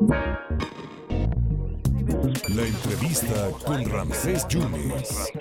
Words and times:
La 0.00 0.14
entrevista 2.64 3.50
con 3.64 3.84
Ramsés 3.84 4.46
Yunes. 4.48 5.32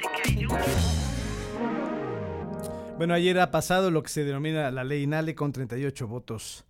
Bueno, 2.98 3.14
ayer 3.14 3.40
ha 3.40 3.52
pasado 3.52 3.92
lo 3.92 4.02
que 4.02 4.10
se 4.10 4.24
denomina 4.24 4.72
la 4.72 4.84
ley 4.84 5.04
INALE 5.04 5.36
con 5.36 5.52
38 5.52 6.08
votos 6.08 6.66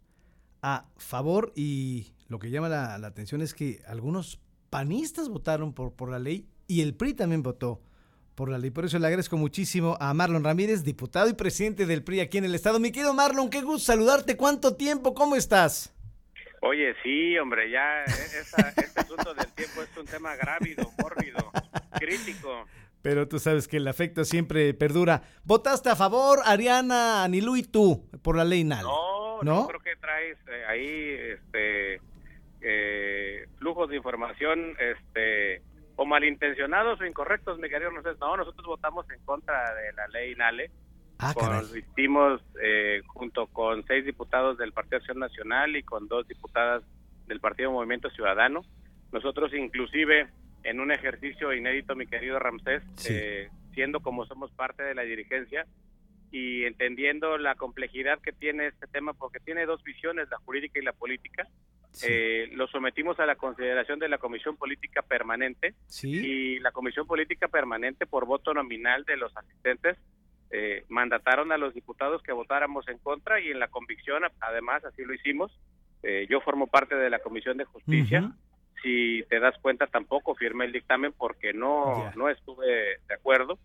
a 0.62 0.90
favor 0.98 1.54
y 1.56 2.08
lo 2.28 2.40
que 2.40 2.50
llama 2.50 2.68
la, 2.68 2.98
la 2.98 3.08
atención 3.08 3.42
es 3.42 3.54
que 3.54 3.82
algunos 3.88 4.42
panistas 4.70 5.30
votaron 5.30 5.72
por, 5.72 5.94
por 5.94 6.10
la 6.10 6.20
ley 6.20 6.46
y 6.68 6.82
el 6.82 6.94
PRI 6.94 7.14
también 7.14 7.42
votó 7.42 7.82
por 8.36 8.50
la 8.50 8.58
ley. 8.58 8.70
Por 8.70 8.84
eso 8.84 9.00
le 9.00 9.08
agradezco 9.08 9.38
muchísimo 9.38 9.96
a 10.02 10.14
Marlon 10.14 10.44
Ramírez, 10.44 10.84
diputado 10.84 11.30
y 11.30 11.34
presidente 11.34 11.86
del 11.86 12.04
PRI 12.04 12.20
aquí 12.20 12.38
en 12.38 12.44
el 12.46 12.56
estado. 12.56 12.82
Mi 12.82 12.92
querido 12.92 13.14
Marlon, 13.14 13.50
qué 13.50 13.62
gusto 13.62 13.86
saludarte. 13.86 14.36
¿Cuánto 14.36 14.76
tiempo? 14.76 15.14
¿Cómo 15.14 15.38
estás? 15.38 15.94
Oye, 16.62 16.96
sí, 17.04 17.38
hombre, 17.38 17.70
ya 17.70 18.04
e, 18.04 18.06
esa, 18.06 18.70
este 18.70 19.00
asunto 19.00 19.34
del 19.34 19.52
tiempo 19.54 19.82
es 19.82 19.98
un 19.98 20.06
tema 20.06 20.36
grávido, 20.36 20.90
mórbido, 21.02 21.52
crítico. 22.00 22.66
Pero 23.02 23.28
tú 23.28 23.40
sabes 23.40 23.68
que 23.68 23.78
el 23.78 23.88
afecto 23.88 24.26
siempre 24.26 24.74
perdura. 24.74 25.22
¿Votaste 25.44 25.90
a 25.90 25.96
favor, 25.96 26.40
Ariana, 26.46 27.24
Anilú 27.24 27.56
y 27.56 27.64
tú, 27.64 28.10
por 28.22 28.36
la 28.36 28.44
ley 28.44 28.64
NAL? 28.64 28.84
No, 28.84 29.44
no, 29.44 29.68
creo 29.68 29.80
que 29.80 29.96
traes 29.96 30.38
eh, 30.48 30.66
ahí 30.68 31.36
este, 31.36 32.02
eh, 32.62 33.48
flujos 33.60 33.90
de 33.90 33.98
información 33.98 34.76
este, 34.80 35.62
o 35.96 36.06
malintencionados 36.06 37.00
o 37.00 37.06
incorrectos, 37.06 37.60
mi 37.60 37.70
querido. 37.70 37.92
No, 37.92 38.38
nosotros 38.38 38.66
votamos 38.66 39.10
en 39.12 39.20
contra 39.26 39.74
de 39.76 39.94
la 39.94 40.08
ley 40.08 40.36
NALE. 40.36 40.72
Ah, 41.20 41.34
eh, 42.62 43.02
junto 43.08 43.48
con 43.48 43.84
seis 43.88 44.06
diputados 44.06 44.58
del 44.58 44.72
Partido 44.72 44.98
Acción 44.98 45.20
Nacional 45.20 45.76
y 45.76 45.84
con 45.84 46.08
dos 46.08 46.28
diputadas 46.28 46.84
del 47.26 47.40
Partido 47.40 47.72
Movimiento 47.72 48.10
Ciudadano. 48.12 48.62
Nosotros 49.12 49.54
inclusive 49.54 50.28
en 50.64 50.80
un 50.80 50.92
ejercicio 50.92 51.54
inédito, 51.54 51.96
mi 51.96 52.06
querido 52.06 52.40
Ramsés, 52.40 52.84
eh, 53.10 53.50
siendo 53.74 54.02
como 54.02 54.26
somos 54.26 54.52
parte 54.52 54.84
de 54.84 54.94
la 54.94 55.04
dirigencia 55.04 55.66
y 56.32 56.66
entendiendo 56.66 57.38
la 57.38 57.56
complejidad 57.56 58.20
que 58.22 58.34
tiene 58.34 58.68
este 58.68 58.86
tema, 58.88 59.14
porque 59.14 59.40
tiene 59.40 59.66
dos 59.66 59.82
visiones, 59.84 60.30
la 60.30 60.38
jurídica 60.38 60.80
y 60.80 60.84
la 60.84 60.94
política, 60.94 61.48
eh, 62.04 62.50
lo 62.52 62.68
sometimos 62.68 63.20
a 63.20 63.26
la 63.26 63.36
consideración 63.36 63.98
de 63.98 64.10
la 64.10 64.18
Comisión 64.18 64.56
Política 64.58 65.02
Permanente 65.02 65.74
y 66.04 66.60
la 66.60 66.72
Comisión 66.72 67.08
Política 67.08 67.48
Permanente, 67.48 68.06
por 68.06 68.26
voto 68.26 68.54
nominal 68.54 69.04
de 69.06 69.18
los 69.18 69.36
asistentes, 69.36 69.98
eh, 70.52 70.86
mandataron 70.90 71.52
a 71.52 71.58
los 71.58 71.74
diputados 71.74 72.22
que 72.24 72.32
votáramos 72.32 72.88
en 72.88 72.98
contra 73.00 73.40
y 73.40 73.52
en 73.52 73.60
la 73.60 73.68
convicción, 73.68 74.24
además, 74.40 74.84
así 74.86 75.04
lo 75.04 75.14
hicimos. 75.14 75.52
yo 76.30 76.40
formo 76.42 76.68
parte 76.68 76.96
de 76.96 77.10
la 77.10 77.20
Comisión 77.20 77.58
de 77.58 77.66
Justicia 77.66 78.32
si 78.82 79.24
te 79.30 79.40
das 79.40 79.58
cuenta 79.62 79.88
tampoco 79.88 80.36
firmé 80.36 80.66
el 80.66 80.72
dictamen 80.72 81.14
porque 81.18 81.54
no, 81.54 82.12
no 82.16 82.30
estuve 82.30 83.00
de 83.08 83.14
acuerdo. 83.14 83.58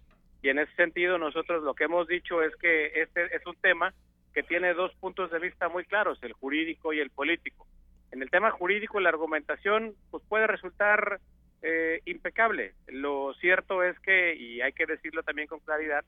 Y 0.43 0.49
en 0.49 0.59
ese 0.59 0.75
sentido 0.75 1.19
nosotros 1.19 1.63
lo 1.63 1.75
que 1.75 1.85
hemos 1.85 2.09
dicho 2.09 2.43
es 2.43 2.55
que 2.57 2.87
este 3.01 3.35
es 3.37 3.47
un 3.47 3.57
tema 3.57 3.95
que 4.35 4.43
tiene 4.43 4.75
dos 4.75 4.93
puntos 4.95 5.31
de 5.31 5.39
vista 5.39 5.69
muy 5.69 5.85
claros, 5.85 6.19
el 6.23 6.33
jurídico 6.33 6.93
y 6.93 7.01
el 7.01 7.11
político. 7.11 7.67
En 8.11 8.23
el 8.23 8.31
tema 8.31 8.51
jurídico 8.51 9.01
la 9.01 9.11
argumentación 9.11 9.95
pues 10.11 10.23
puede 10.29 10.47
resultar 10.47 11.21
eh, 11.63 12.01
impecable. 12.07 12.75
Lo 12.89 13.35
cierto 13.35 13.83
es 13.83 13.99
que, 14.01 14.35
y 14.35 14.61
hay 14.61 14.73
que 14.73 14.87
decirlo 14.87 15.23
también 15.23 15.49
con 15.49 15.61
claridad, 15.61 16.05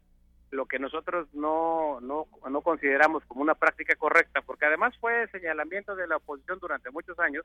lo 0.55 0.67
que 0.67 0.79
nosotros 0.79 1.29
no, 1.35 2.01
no, 2.01 2.27
no 2.49 2.61
consideramos 2.63 3.25
como 3.27 3.43
una 3.43 3.55
práctica 3.55 3.95
correcta, 3.97 4.41
porque 4.43 4.67
además 4.67 4.97
fue 4.99 5.29
señalamiento 5.29 5.97
de 5.97 6.07
la 6.07 6.17
oposición 6.17 6.59
durante 6.61 6.91
muchos 6.91 7.19
años, 7.19 7.45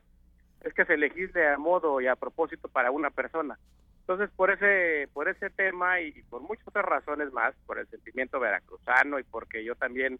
es 0.62 0.72
que 0.74 0.84
se 0.84 0.96
legisle 0.96 1.48
a 1.48 1.58
modo 1.58 2.00
y 2.00 2.06
a 2.06 2.16
propósito 2.16 2.68
para 2.68 2.90
una 2.90 3.10
persona. 3.10 3.58
Entonces, 4.00 4.30
por 4.34 4.50
ese 4.50 5.08
por 5.12 5.28
ese 5.28 5.50
tema 5.50 6.00
y, 6.00 6.22
por 6.30 6.42
muchas 6.42 6.66
otras 6.66 6.84
razones 6.84 7.32
más, 7.32 7.54
por 7.66 7.78
el 7.78 7.88
sentimiento 7.88 8.40
veracruzano 8.40 9.18
y 9.18 9.24
porque 9.24 9.64
yo 9.64 9.74
también, 9.74 10.18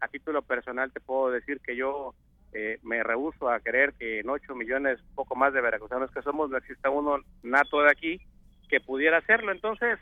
a 0.00 0.08
título 0.08 0.42
personal, 0.42 0.92
te 0.92 1.00
puedo 1.00 1.30
decir 1.30 1.60
que 1.60 1.76
yo 1.76 2.14
eh, 2.52 2.78
me 2.82 3.02
rehuso 3.02 3.50
a 3.50 3.60
creer 3.60 3.92
que 3.94 4.20
en 4.20 4.28
8 4.30 4.54
millones, 4.54 4.98
poco 5.14 5.36
más 5.36 5.52
de 5.52 5.60
veracruzanos 5.60 6.10
que 6.10 6.22
somos, 6.22 6.50
no 6.50 6.56
exista 6.56 6.90
uno 6.90 7.18
nato 7.42 7.82
de 7.82 7.90
aquí 7.90 8.20
que 8.68 8.80
pudiera 8.80 9.18
hacerlo. 9.18 9.52
Entonces, 9.52 9.98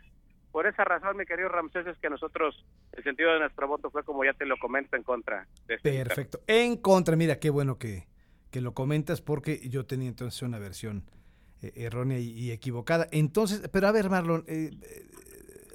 por 0.57 0.67
esa 0.67 0.85
razón, 0.85 1.19
mi 1.19 1.27
querido 1.27 1.51
Ramsés, 1.51 1.87
es 1.87 1.99
que 1.99 2.09
nosotros, 2.09 2.65
el 2.93 3.05
sentido 3.05 3.31
de 3.31 3.41
nuestro 3.41 3.69
voto 3.69 3.91
fue, 3.91 4.03
como 4.05 4.25
ya 4.25 4.33
te 4.33 4.47
lo 4.47 4.57
comento, 4.57 4.97
en 4.97 5.03
contra. 5.03 5.47
De 5.67 5.75
este 5.75 6.03
Perfecto. 6.03 6.41
En 6.47 6.79
contra, 6.79 7.15
mira, 7.15 7.39
qué 7.39 7.51
bueno 7.51 7.77
que, 7.77 8.09
que 8.51 8.63
lo 8.63 8.73
comentas 8.73 9.21
porque 9.21 9.69
yo 9.69 9.85
tenía 9.85 10.09
entonces 10.09 10.41
una 10.41 10.59
versión 10.59 11.05
eh, 11.61 11.73
errónea 11.77 12.21
y, 12.21 12.53
equivocada. 12.53 13.07
Entonces, 13.11 13.69
pero 13.71 13.87
a 13.87 13.93
ver, 13.93 14.09
Marlon, 14.09 14.45
eh, 14.47 14.71
eh, 14.81 15.07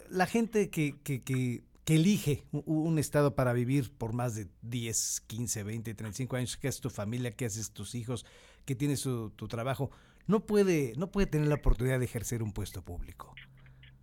la 0.09 0.25
gente 0.25 0.71
que, 0.71 0.95
que, 1.03 1.21
que, 1.21 1.61
elige 1.85 2.45
un, 2.51 2.97
estado 2.97 3.35
para 3.35 3.53
vivir 3.53 3.95
por 3.95 4.13
más 4.13 4.33
de 4.33 4.47
10, 4.63 5.21
15, 5.27 5.63
20, 5.63 5.93
35 5.93 6.37
años, 6.37 6.57
que 6.57 6.67
es 6.67 6.81
tu 6.81 6.89
familia, 6.89 7.29
que 7.29 7.45
haces 7.45 7.71
tus 7.71 7.93
hijos, 7.93 8.25
que 8.65 8.73
tienes 8.73 9.03
tu, 9.03 9.29
tu 9.29 9.47
trabajo, 9.47 9.91
no 10.25 10.47
puede, 10.47 10.93
no 10.97 11.11
puede 11.11 11.27
tener 11.27 11.49
la 11.49 11.55
oportunidad 11.55 11.99
de 11.99 12.05
ejercer 12.05 12.41
un 12.41 12.51
puesto 12.51 12.81
público. 12.81 13.35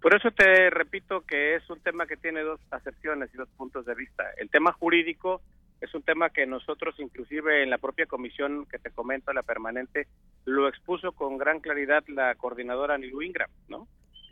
Por 0.09 0.17
eso 0.17 0.31
te 0.31 0.71
repito 0.71 1.21
que 1.21 1.55
es 1.55 1.69
un 1.69 1.81
tema 1.81 2.07
que 2.07 2.17
tiene 2.17 2.41
dos 2.41 2.59
acepciones 2.71 3.29
y 3.35 3.37
dos 3.37 3.51
puntos 3.59 3.85
de 3.85 3.95
vista. 3.95 4.25
El 4.39 4.49
tema 4.49 4.73
jurídico 4.73 5.43
es 5.83 5.95
un 5.95 6.03
tema 6.03 6.31
que 6.31 6.47
nosotros, 6.47 6.95
inclusive 6.99 7.63
en 7.63 7.69
la 7.69 7.77
propia 7.77 8.07
comisión 8.07 8.65
que 8.65 8.79
te 8.79 8.91
comento, 8.91 9.35
la 9.35 9.43
permanente, 9.43 10.07
lo 10.47 10.67
expuso 10.67 11.13
con 11.13 11.37
gran 11.37 11.61
claridad 11.61 12.03
la 12.09 12.35
coordinadora 12.37 12.97
Nilu 12.97 13.21
Ingram, 13.21 13.51
¿no? 13.69 13.87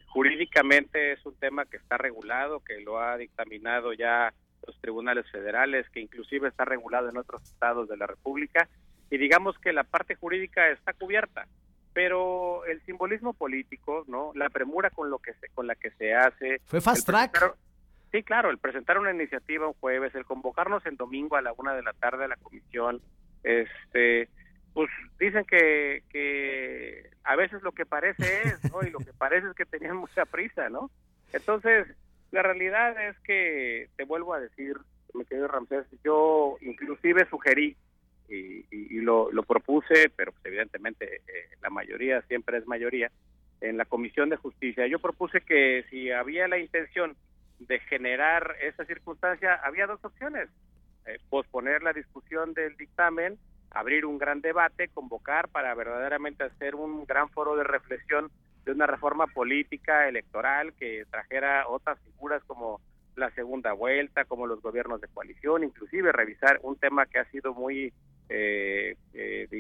Jurídicamente 0.06 1.12
es 1.12 1.26
un 1.26 1.38
tema 1.38 1.66
que 1.66 1.76
está 1.76 1.98
regulado, 1.98 2.60
que 2.60 2.80
lo 2.80 2.98
ha 2.98 3.18
dictaminado 3.18 3.92
ya 3.92 4.32
los 4.66 4.80
tribunales 4.80 5.30
federales, 5.30 5.86
que 5.90 6.00
inclusive 6.00 6.48
está 6.48 6.64
regulado 6.64 7.10
en 7.10 7.18
otros 7.18 7.42
estados 7.42 7.86
de 7.86 7.98
la 7.98 8.06
República, 8.06 8.66
y 9.10 9.18
digamos 9.18 9.58
que 9.58 9.74
la 9.74 9.84
parte 9.84 10.14
jurídica 10.14 10.70
está 10.70 10.94
cubierta, 10.94 11.46
pero 11.96 12.62
el 12.66 12.82
simbolismo 12.82 13.32
político, 13.32 14.04
¿no? 14.06 14.30
La 14.34 14.50
premura 14.50 14.90
con 14.90 15.08
lo 15.08 15.18
que 15.18 15.32
se, 15.32 15.48
con 15.54 15.66
la 15.66 15.74
que 15.76 15.90
se 15.92 16.14
hace. 16.14 16.60
Fue 16.66 16.82
fast 16.82 17.06
track. 17.06 17.56
Sí, 18.12 18.22
claro, 18.22 18.50
el 18.50 18.58
presentar 18.58 18.98
una 18.98 19.14
iniciativa 19.14 19.66
un 19.66 19.72
jueves, 19.72 20.14
el 20.14 20.26
convocarnos 20.26 20.84
en 20.84 20.96
domingo 20.96 21.36
a 21.36 21.40
la 21.40 21.54
una 21.54 21.72
de 21.72 21.82
la 21.82 21.94
tarde 21.94 22.26
a 22.26 22.28
la 22.28 22.36
comisión, 22.36 23.00
este, 23.42 24.28
pues 24.74 24.90
dicen 25.18 25.46
que, 25.46 26.02
que 26.10 27.08
a 27.24 27.34
veces 27.34 27.62
lo 27.62 27.72
que 27.72 27.86
parece 27.86 28.42
es, 28.42 28.70
¿no? 28.70 28.82
Y 28.86 28.90
lo 28.90 28.98
que 28.98 29.14
parece 29.14 29.46
es 29.46 29.54
que 29.54 29.64
tenían 29.64 29.96
mucha 29.96 30.26
prisa, 30.26 30.68
¿no? 30.68 30.90
Entonces, 31.32 31.86
la 32.30 32.42
realidad 32.42 33.08
es 33.08 33.18
que, 33.20 33.88
te 33.96 34.04
vuelvo 34.04 34.34
a 34.34 34.40
decir, 34.40 34.76
me 35.14 35.24
querido 35.24 35.48
Ramsés, 35.48 35.86
yo 36.04 36.58
inclusive 36.60 37.26
sugerí 37.30 37.74
lo, 39.06 39.42
propuse, 39.42 40.10
pero 40.14 40.32
pues 40.32 40.44
evidentemente 40.46 41.16
eh, 41.16 41.48
la 41.62 41.70
mayoría 41.70 42.20
siempre 42.22 42.58
es 42.58 42.66
mayoría, 42.66 43.10
en 43.60 43.78
la 43.78 43.84
Comisión 43.86 44.28
de 44.28 44.36
Justicia. 44.36 44.86
Yo 44.86 44.98
propuse 44.98 45.40
que 45.40 45.84
si 45.90 46.10
había 46.10 46.46
la 46.48 46.58
intención 46.58 47.16
de 47.58 47.78
generar 47.80 48.56
esa 48.60 48.84
circunstancia, 48.84 49.54
había 49.54 49.86
dos 49.86 50.04
opciones. 50.04 50.48
Eh, 51.06 51.18
posponer 51.30 51.82
la 51.82 51.92
discusión 51.92 52.52
del 52.52 52.76
dictamen, 52.76 53.38
abrir 53.70 54.04
un 54.04 54.18
gran 54.18 54.40
debate, 54.40 54.88
convocar 54.88 55.48
para 55.48 55.74
verdaderamente 55.74 56.44
hacer 56.44 56.74
un 56.74 57.06
gran 57.06 57.30
foro 57.30 57.56
de 57.56 57.64
reflexión 57.64 58.30
de 58.64 58.72
una 58.72 58.86
reforma 58.86 59.26
política 59.28 60.08
electoral 60.08 60.74
que 60.74 61.04
trajera 61.10 61.68
otras 61.68 61.98
figuras 62.00 62.42
como 62.44 62.80
la 63.14 63.30
segunda 63.30 63.72
vuelta, 63.72 64.24
como 64.24 64.46
los 64.46 64.60
gobiernos 64.60 65.00
de 65.00 65.08
coalición, 65.08 65.64
inclusive 65.64 66.12
revisar 66.12 66.58
un 66.62 66.76
tema 66.76 67.06
que 67.06 67.18
ha 67.18 67.30
sido 67.30 67.54
muy, 67.54 67.92
eh, 68.28 68.95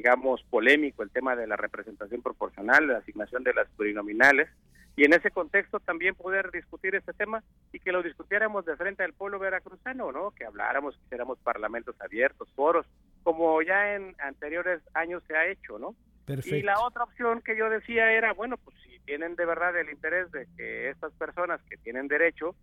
digamos, 0.06 0.40
polémico, 0.50 1.02
el 1.02 1.10
tema 1.10 1.34
de 1.34 1.48
la 1.48 1.56
representación 1.56 2.22
proporcional, 2.22 2.86
la 2.86 2.98
asignación 2.98 3.42
de 3.42 3.52
las 3.52 3.68
plurinominales, 3.70 4.48
y 4.94 5.04
en 5.04 5.12
ese 5.12 5.32
contexto 5.32 5.80
también 5.80 6.14
poder 6.14 6.52
discutir 6.52 6.94
este 6.94 7.12
tema 7.12 7.42
y 7.72 7.80
que 7.80 7.90
lo 7.90 8.04
discutiéramos 8.04 8.64
de 8.64 8.76
frente 8.76 9.02
al 9.02 9.14
pueblo 9.14 9.40
veracruzano, 9.40 10.12
¿no? 10.12 10.30
Que 10.30 10.44
habláramos, 10.44 10.94
que 10.94 11.06
hiciéramos 11.06 11.38
parlamentos 11.40 11.96
abiertos, 12.00 12.48
foros, 12.54 12.86
como 13.24 13.60
ya 13.62 13.96
en 13.96 14.14
anteriores 14.20 14.80
años 14.94 15.24
se 15.26 15.36
ha 15.36 15.48
hecho, 15.48 15.76
¿no? 15.80 15.96
Y 16.44 16.62
la 16.62 16.78
otra 16.86 17.02
opción 17.02 17.42
que 17.42 17.58
yo 17.58 17.68
decía 17.68 18.12
era, 18.12 18.32
bueno, 18.32 18.58
pues 18.58 18.76
si 18.84 19.00
tienen 19.00 19.34
de 19.34 19.44
verdad 19.44 19.76
el 19.76 19.90
interés 19.90 20.30
de 20.30 20.46
que 20.56 20.88
estas 20.88 21.12
personas 21.14 21.60
que 21.68 21.78
tienen 21.78 22.06
derecho, 22.06 22.54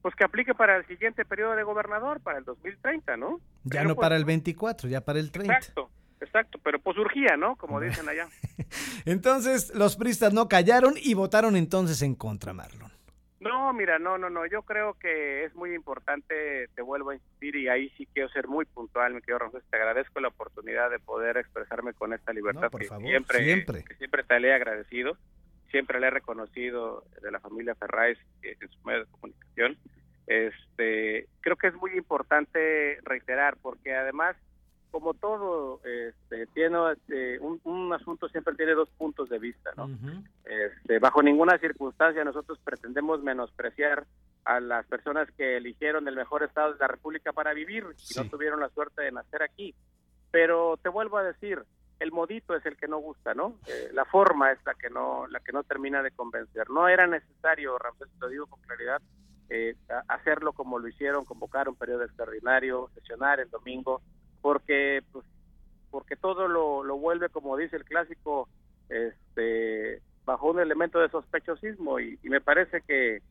pues 0.00 0.14
que 0.14 0.22
aplique 0.22 0.54
para 0.54 0.76
el 0.76 0.86
siguiente 0.86 1.24
periodo 1.24 1.56
de 1.56 1.64
gobernador, 1.64 2.20
para 2.20 2.38
el 2.38 2.44
2030, 2.44 3.16
¿no? 3.16 3.40
Ya 3.64 3.82
no 3.82 3.96
pues 3.96 4.04
para 4.04 4.14
el 4.14 4.24
24, 4.24 4.88
ya 4.88 5.00
para 5.00 5.18
el 5.18 5.32
30. 5.32 5.52
Exacto. 5.52 5.90
Exacto, 6.20 6.58
pero 6.62 6.78
pues 6.80 6.96
surgía, 6.96 7.36
¿no? 7.36 7.56
Como 7.56 7.80
dicen 7.80 8.08
allá. 8.08 8.28
entonces, 9.04 9.74
los 9.74 9.96
pristas 9.96 10.32
no 10.32 10.48
callaron 10.48 10.94
y 10.96 11.14
votaron 11.14 11.56
entonces 11.56 12.02
en 12.02 12.14
contra, 12.14 12.52
Marlon. 12.52 12.90
No, 13.40 13.72
mira, 13.72 14.00
no, 14.00 14.18
no, 14.18 14.28
no. 14.30 14.46
Yo 14.46 14.62
creo 14.62 14.94
que 14.94 15.44
es 15.44 15.54
muy 15.54 15.72
importante, 15.72 16.68
te 16.74 16.82
vuelvo 16.82 17.10
a 17.10 17.14
insistir, 17.14 17.54
y 17.54 17.68
ahí 17.68 17.88
sí 17.90 18.06
quiero 18.12 18.28
ser 18.30 18.48
muy 18.48 18.64
puntual, 18.64 19.14
mi 19.14 19.20
querido 19.20 19.38
Ramón. 19.38 19.62
Te 19.70 19.76
agradezco 19.76 20.18
la 20.18 20.28
oportunidad 20.28 20.90
de 20.90 20.98
poder 20.98 21.36
expresarme 21.36 21.92
con 21.92 22.12
esta 22.12 22.32
libertad 22.32 22.68
por 22.70 22.80
que 22.80 22.88
favor, 22.88 23.06
siempre, 23.06 23.44
siempre. 23.44 23.84
que 23.84 23.94
siempre 23.94 24.24
te 24.24 24.40
le 24.40 24.48
he 24.48 24.54
agradecido. 24.54 25.16
Siempre 25.70 26.00
le 26.00 26.06
he 26.06 26.10
reconocido 26.10 27.04
de 27.22 27.30
la 27.30 27.40
familia 27.40 27.74
Ferraes 27.74 28.18
eh, 28.42 28.56
en 28.58 28.68
su 28.70 28.80
medio 28.84 29.04
de 29.04 29.10
comunicación. 29.10 29.76
Este, 30.26 31.28
creo 31.40 31.56
que 31.56 31.68
es 31.68 31.74
muy 31.74 31.92
importante 31.92 32.98
reiterar, 33.02 33.56
porque 33.60 33.94
además 33.94 34.34
como 34.90 35.14
todo 35.14 35.80
este, 35.84 36.46
tiene 36.54 36.78
este, 36.92 37.38
un, 37.40 37.60
un, 37.64 37.92
asunto 37.92 38.28
siempre 38.28 38.54
tiene 38.54 38.72
dos 38.72 38.88
puntos 38.96 39.28
de 39.28 39.38
vista 39.38 39.70
no 39.76 39.88
este, 40.44 40.98
bajo 40.98 41.22
ninguna 41.22 41.58
circunstancia 41.58 42.24
nosotros 42.24 42.58
pretendemos 42.64 43.22
menospreciar 43.22 44.06
a 44.48 44.60
las 44.60 44.86
personas 44.86 45.30
que 45.36 45.58
eligieron 45.58 46.08
el 46.08 46.16
mejor 46.16 46.42
estado 46.42 46.72
de 46.72 46.78
la 46.78 46.88
república 46.88 47.34
para 47.34 47.52
vivir 47.52 47.84
y 47.84 48.18
no 48.18 48.30
tuvieron 48.30 48.60
la 48.60 48.70
suerte 48.70 49.02
de 49.02 49.12
nacer 49.12 49.42
aquí. 49.42 49.74
Pero 50.30 50.78
te 50.78 50.88
vuelvo 50.88 51.18
a 51.18 51.22
decir 51.22 51.62
el 52.00 52.12
modito 52.12 52.56
es 52.56 52.64
el 52.64 52.76
que 52.78 52.88
no 52.88 52.98
gusta 52.98 53.34
no 53.34 53.56
Eh, 53.66 53.90
la 53.92 54.06
forma 54.06 54.50
es 54.52 54.58
la 54.64 54.72
que 54.74 54.88
no 54.88 55.26
la 55.26 55.40
que 55.40 55.52
no 55.52 55.64
termina 55.64 56.02
de 56.02 56.12
convencer. 56.12 56.70
No 56.70 56.88
era 56.88 57.06
necesario 57.06 57.76
Ramsés 57.76 58.08
lo 58.18 58.28
digo 58.28 58.46
con 58.46 58.60
claridad 58.62 59.02
eh, 59.50 59.74
hacerlo 60.08 60.54
como 60.54 60.78
lo 60.78 60.88
hicieron 60.88 61.26
convocar 61.26 61.68
un 61.68 61.76
periodo 61.76 62.04
extraordinario 62.04 62.88
sesionar 62.94 63.40
el 63.40 63.50
domingo 63.50 64.00
porque 64.40 65.02
pues 65.12 65.24
porque 65.90 66.16
todo 66.16 66.48
lo, 66.48 66.84
lo 66.84 66.98
vuelve 66.98 67.28
como 67.28 67.56
dice 67.56 67.76
el 67.76 67.84
clásico 67.84 68.48
este 68.88 70.02
bajo 70.24 70.50
un 70.50 70.60
elemento 70.60 70.98
de 70.98 71.08
sospechosismo. 71.08 72.00
Y, 72.00 72.18
y 72.22 72.28
me 72.28 72.40
parece 72.40 72.82
que 72.82 73.22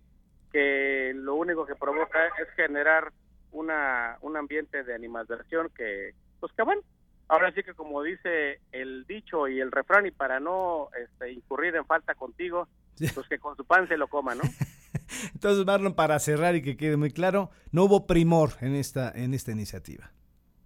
que 0.52 1.12
lo 1.16 1.36
único 1.36 1.66
que 1.66 1.76
provoca 1.76 2.28
es 2.42 2.50
generar 2.56 3.12
una 3.52 4.18
un 4.22 4.38
ambiente 4.38 4.84
de 4.84 4.96
animadversión 4.96 5.70
que 5.76 6.14
pues 6.40 6.52
que 6.54 6.64
bueno 6.64 6.82
ahora 7.28 7.52
sí 7.54 7.64
que 7.64 7.74
como 7.74 8.02
dice 8.02 8.62
el 8.72 9.06
dicho 9.06 9.48
y 9.48 9.60
el 9.60 9.72
refrán 9.72 10.06
y 10.06 10.12
para 10.12 10.40
no 10.40 10.90
este, 11.02 11.32
incurrir 11.32 11.76
en 11.76 11.86
falta 11.86 12.16
contigo 12.16 12.68
pues 12.98 13.28
que 13.28 13.40
con 13.40 13.56
su 13.58 13.66
pan 13.66 13.88
se 13.88 13.98
lo 13.98 14.08
coma 14.08 14.36
no 14.36 14.44
Entonces, 15.34 15.66
Marlon, 15.66 15.94
para 15.94 16.20
cerrar 16.20 16.56
y 16.56 16.62
que 16.62 16.78
quede 16.78 16.98
muy 16.98 17.12
claro, 17.12 17.50
no 17.72 17.86
hubo 17.86 18.08
primor 18.08 18.52
en 18.62 18.76
esta, 18.76 19.12
en 19.12 19.34
esta 19.34 19.52
iniciativa. 19.52 20.12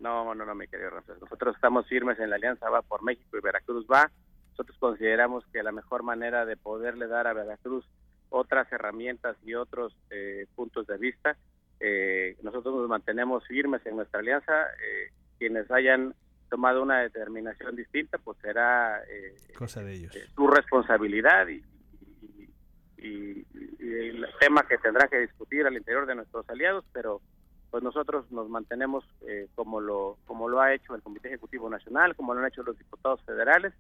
No, 0.02 0.34
no, 0.36 0.46
no, 0.46 0.56
mi 0.56 0.68
querido 0.68 0.90
Ramsés. 0.90 1.22
Nosotros 1.22 1.56
estamos 1.56 1.88
firmes 1.88 2.20
en 2.20 2.30
la 2.30 2.36
alianza 2.38 2.70
Va 2.70 2.82
por 2.82 3.04
México 3.04 3.38
y 3.38 3.42
Veracruz 3.42 3.86
va. 3.90 4.10
Nosotros 4.52 4.78
consideramos 4.80 5.46
que 5.54 5.64
la 5.64 5.72
mejor 5.72 6.04
manera 6.04 6.46
de 6.46 6.58
poderle 6.58 7.08
dar 7.08 7.28
a 7.28 7.34
Veracruz 7.34 7.86
otras 8.30 8.72
herramientas 8.72 9.38
y 9.44 9.54
otros 9.56 9.96
eh, 10.10 10.46
puntos 10.56 10.88
de 10.88 10.98
vista, 10.98 11.38
eh, 11.80 12.36
nosotros 12.44 12.74
nos 12.76 12.88
mantenemos 12.90 13.46
firmes 13.48 13.86
en 13.86 13.96
nuestra 13.98 14.20
alianza. 14.22 14.68
Eh, 14.74 15.12
quienes 15.38 15.70
hayan 15.72 16.14
tomado 16.50 16.82
una 16.84 17.00
determinación 17.02 17.76
distinta, 17.76 18.18
pues 18.18 18.38
será 18.40 19.02
eh, 19.04 19.36
Cosa 19.58 19.84
de 19.84 19.94
ellos. 19.94 20.16
eh, 20.16 20.26
su 20.36 20.48
responsabilidad 20.48 21.48
y, 21.48 21.64
y- 22.98 23.40
y- 23.40 23.46
y 23.80 24.10
el 24.10 24.26
tema 24.40 24.64
que 24.68 24.78
tendrá 24.78 25.08
que 25.08 25.20
discutir 25.20 25.66
al 25.66 25.76
interior 25.78 26.06
de 26.06 26.16
nuestros 26.16 26.48
aliados, 26.50 26.86
pero 26.94 27.22
pues 27.72 27.84
nosotros 27.84 28.30
nos 28.32 28.50
mantenemos 28.50 29.06
eh, 29.22 29.48
como 29.56 29.80
lo 29.80 30.18
como 30.28 30.50
lo 30.50 30.60
ha 30.60 30.74
hecho 30.74 30.94
el 30.94 31.02
Comité 31.02 31.30
Ejecutivo 31.30 31.70
Nacional, 31.70 32.16
como 32.16 32.34
lo 32.34 32.42
han 32.42 32.48
hecho 32.48 32.64
los 32.64 32.78
diputados 32.78 33.22
federales. 33.24 33.74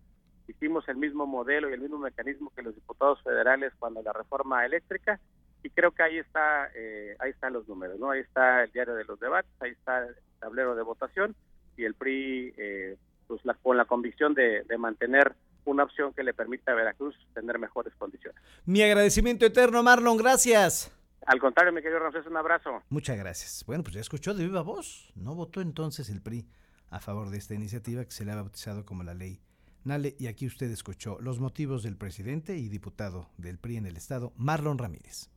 Hicimos 0.47 0.88
el 0.88 0.95
mismo 0.95 1.27
modelo 1.27 1.69
y 1.69 1.73
el 1.73 1.81
mismo 1.81 1.99
mecanismo 1.99 2.51
que 2.55 2.63
los 2.63 2.73
diputados 2.73 3.21
federales 3.21 3.73
cuando 3.77 4.01
la 4.01 4.13
reforma 4.13 4.65
eléctrica 4.65 5.19
y 5.61 5.69
creo 5.69 5.91
que 5.91 6.03
ahí 6.03 6.17
está 6.17 6.69
eh, 6.73 7.15
ahí 7.19 7.31
están 7.31 7.53
los 7.53 7.67
números, 7.67 7.99
no 7.99 8.09
ahí 8.09 8.21
está 8.21 8.63
el 8.63 8.71
diario 8.71 8.95
de 8.95 9.03
los 9.03 9.19
debates, 9.19 9.51
ahí 9.59 9.71
está 9.71 10.07
el 10.07 10.15
tablero 10.39 10.73
de 10.73 10.83
votación 10.83 11.35
y 11.75 11.83
el 11.83 11.93
PRI 11.93 12.53
eh, 12.57 12.97
pues 13.27 13.41
la, 13.43 13.53
con 13.55 13.75
la 13.75 13.85
convicción 13.85 14.33
de, 14.33 14.63
de 14.63 14.77
mantener 14.77 15.35
una 15.65 15.83
opción 15.83 16.13
que 16.13 16.23
le 16.23 16.33
permita 16.33 16.71
a 16.71 16.75
Veracruz 16.75 17.15
tener 17.33 17.59
mejores 17.59 17.93
condiciones. 17.95 18.41
Mi 18.65 18.81
agradecimiento 18.81 19.45
eterno, 19.45 19.83
Marlon, 19.83 20.17
gracias. 20.17 20.91
Al 21.25 21.39
contrario, 21.39 21.71
mi 21.71 21.81
querido 21.81 22.00
Ramsés, 22.00 22.25
un 22.25 22.38
abrazo. 22.38 22.81
Muchas 22.89 23.18
gracias. 23.18 23.63
Bueno, 23.65 23.83
pues 23.83 23.94
ya 23.95 24.01
escuchó 24.01 24.33
de 24.33 24.44
viva 24.44 24.62
voz. 24.62 25.12
No 25.15 25.35
votó 25.35 25.62
entonces 25.62 26.09
el 26.09 26.21
PRI 26.21 26.47
a 26.89 27.00
favor 27.00 27.29
de 27.29 27.38
esta 27.38 27.53
iniciativa 27.53 28.03
que 28.03 28.12
se 28.12 28.25
le 28.25 28.31
ha 28.31 28.35
bautizado 28.35 28.85
como 28.85 29.03
la 29.03 29.13
ley 29.13 29.39
Nale. 29.83 30.15
Y 30.19 30.27
aquí 30.27 30.45
usted 30.45 30.69
escuchó 30.71 31.18
los 31.21 31.39
motivos 31.39 31.83
del 31.83 31.97
presidente 31.97 32.57
y 32.57 32.69
diputado 32.69 33.29
del 33.38 33.57
PRI 33.57 33.77
en 33.77 33.85
el 33.85 33.97
Estado, 33.97 34.33
Marlon 34.35 34.77
Ramírez. 34.77 35.29